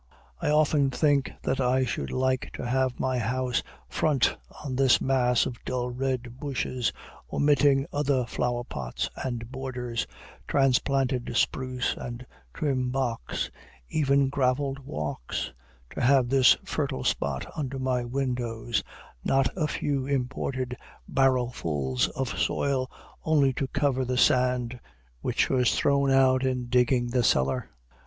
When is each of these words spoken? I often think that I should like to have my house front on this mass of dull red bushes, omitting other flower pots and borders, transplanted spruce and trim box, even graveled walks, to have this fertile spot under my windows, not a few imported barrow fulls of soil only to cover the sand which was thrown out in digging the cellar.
I 0.41 0.49
often 0.49 0.89
think 0.89 1.31
that 1.43 1.61
I 1.61 1.85
should 1.85 2.09
like 2.11 2.49
to 2.53 2.65
have 2.65 2.99
my 2.99 3.19
house 3.19 3.61
front 3.87 4.35
on 4.65 4.75
this 4.75 4.99
mass 4.99 5.45
of 5.45 5.63
dull 5.63 5.91
red 5.91 6.39
bushes, 6.39 6.91
omitting 7.31 7.85
other 7.93 8.25
flower 8.25 8.63
pots 8.63 9.11
and 9.15 9.51
borders, 9.51 10.07
transplanted 10.47 11.29
spruce 11.35 11.93
and 11.95 12.25
trim 12.51 12.89
box, 12.89 13.51
even 13.89 14.29
graveled 14.29 14.79
walks, 14.79 15.53
to 15.91 16.01
have 16.01 16.29
this 16.29 16.57
fertile 16.65 17.03
spot 17.03 17.45
under 17.55 17.77
my 17.77 18.03
windows, 18.03 18.83
not 19.23 19.49
a 19.55 19.67
few 19.67 20.07
imported 20.07 20.75
barrow 21.07 21.49
fulls 21.49 22.07
of 22.15 22.29
soil 22.39 22.89
only 23.23 23.53
to 23.53 23.67
cover 23.67 24.03
the 24.03 24.17
sand 24.17 24.79
which 25.21 25.47
was 25.47 25.75
thrown 25.77 26.09
out 26.09 26.43
in 26.43 26.65
digging 26.69 27.05
the 27.11 27.21
cellar. 27.23 27.69